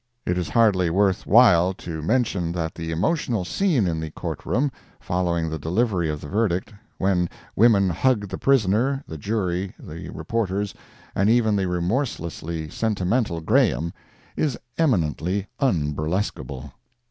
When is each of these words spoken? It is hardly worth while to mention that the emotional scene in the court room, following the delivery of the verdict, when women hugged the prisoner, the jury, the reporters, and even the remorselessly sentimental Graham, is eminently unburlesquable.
It 0.25 0.35
is 0.35 0.49
hardly 0.49 0.89
worth 0.89 1.27
while 1.27 1.75
to 1.75 2.01
mention 2.01 2.51
that 2.53 2.73
the 2.73 2.89
emotional 2.91 3.45
scene 3.45 3.85
in 3.85 3.99
the 3.99 4.09
court 4.09 4.47
room, 4.47 4.71
following 4.99 5.47
the 5.47 5.59
delivery 5.59 6.09
of 6.09 6.21
the 6.21 6.27
verdict, 6.27 6.73
when 6.97 7.29
women 7.55 7.91
hugged 7.91 8.29
the 8.31 8.39
prisoner, 8.39 9.03
the 9.07 9.19
jury, 9.19 9.75
the 9.77 10.09
reporters, 10.09 10.73
and 11.13 11.29
even 11.29 11.55
the 11.55 11.67
remorselessly 11.67 12.67
sentimental 12.67 13.41
Graham, 13.41 13.93
is 14.35 14.57
eminently 14.75 15.47
unburlesquable. 15.59 16.71